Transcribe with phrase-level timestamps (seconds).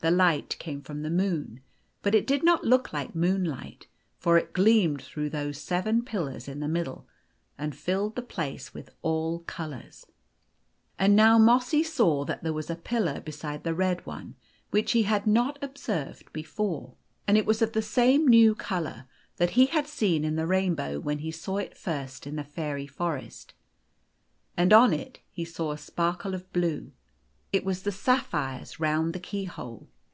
[0.00, 1.62] The light came from the moon,
[2.02, 3.86] but it did not The Golden Key 2 1 5 look like moonlight,
[4.20, 7.08] for it gleamed through those seven pillars in the middle,
[7.58, 10.06] and filled the place with all colours.
[10.96, 14.36] And now Mossy saw that there was a pillar beside the red one,
[14.70, 16.94] which he had not observed before.
[17.26, 19.06] And it was of the same new T colour
[19.38, 22.86] that he had seen in the rainbow when he saw it first in the fairy
[22.86, 23.54] forest.
[24.56, 26.92] And on it he saw a sparkle of blue.
[27.52, 29.88] It was the sapphires round the keyhole.